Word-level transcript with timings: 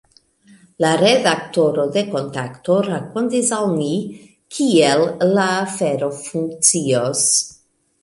La 0.83 0.93
redaktoro 1.01 1.85
de 1.97 2.03
Kontakto, 2.15 2.79
rakontis 2.89 3.53
al 3.59 3.69
ni, 3.75 3.93
kiel 4.57 5.07
la 5.37 5.49
afero 5.63 6.13
funkcios. 6.27 7.27